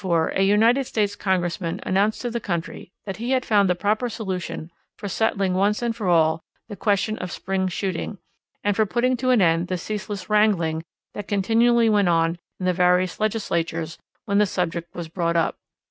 _In 0.03 0.09
the 0.09 0.09
year 0.09 0.19
1904 0.19 0.41
a 0.41 0.49
United 0.55 0.83
States 0.87 1.15
Congressman 1.15 1.79
announced 1.85 2.21
to 2.23 2.31
the 2.31 2.39
country 2.39 2.91
that 3.05 3.17
he 3.17 3.33
had 3.37 3.45
found 3.45 3.69
the 3.69 3.75
proper 3.75 4.09
solution 4.09 4.71
for 4.97 5.07
settling 5.07 5.53
once 5.53 5.83
and 5.83 5.95
for 5.95 6.07
all 6.09 6.41
the 6.69 6.75
question 6.75 7.19
of 7.19 7.31
spring 7.31 7.67
shooting, 7.67 8.17
and 8.63 8.75
for 8.75 8.87
putting 8.87 9.15
to 9.17 9.29
an 9.29 9.43
end 9.43 9.67
the 9.67 9.77
ceaseless 9.77 10.27
wrangling 10.27 10.81
that 11.13 11.27
continually 11.27 11.87
went 11.87 12.09
on 12.09 12.39
in 12.59 12.65
the 12.65 12.73
various 12.73 13.19
legislatures 13.19 13.99
when 14.25 14.39
the 14.39 14.47
subject 14.47 14.91
was 14.95 15.07
brought 15.07 15.35
up. 15.35 15.59